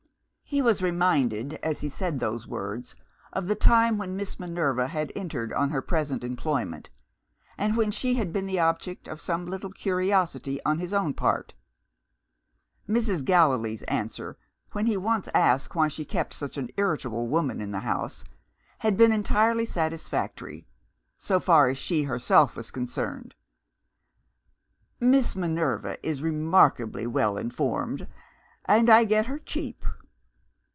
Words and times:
He 0.53 0.61
was 0.61 0.81
reminded, 0.81 1.53
as 1.63 1.79
he 1.79 1.87
said 1.87 2.19
those 2.19 2.45
words, 2.45 2.97
of 3.31 3.47
the 3.47 3.55
time 3.55 3.97
when 3.97 4.17
Miss 4.17 4.37
Minerva 4.37 4.89
had 4.89 5.13
entered 5.15 5.53
on 5.53 5.69
her 5.69 5.81
present 5.81 6.25
employment, 6.25 6.89
and 7.57 7.77
when 7.77 7.89
she 7.89 8.15
had 8.15 8.33
been 8.33 8.47
the 8.47 8.59
object 8.59 9.07
of 9.07 9.21
some 9.21 9.45
little 9.45 9.69
curiosity 9.71 10.59
on 10.65 10.79
his 10.79 10.91
own 10.91 11.13
part. 11.13 11.53
Mrs. 12.85 13.23
Gallilee's 13.23 13.83
answer, 13.83 14.37
when 14.73 14.87
he 14.87 14.97
once 14.97 15.29
asked 15.33 15.73
why 15.73 15.87
she 15.87 16.03
kept 16.03 16.33
such 16.33 16.57
an 16.57 16.69
irritable 16.75 17.29
woman 17.29 17.61
in 17.61 17.71
the 17.71 17.79
house, 17.79 18.25
had 18.79 18.97
been 18.97 19.13
entirely 19.13 19.63
satisfactory, 19.63 20.67
so 21.15 21.39
far 21.39 21.69
as 21.69 21.77
she 21.77 22.03
herself 22.03 22.57
was 22.57 22.71
concerned: 22.71 23.35
"Miss 24.99 25.33
Minerva 25.33 25.95
is 26.05 26.21
remarkably 26.21 27.07
well 27.07 27.37
informed, 27.37 28.05
and 28.65 28.89
I 28.89 29.05
get 29.05 29.27
her 29.27 29.39
cheap." 29.39 29.85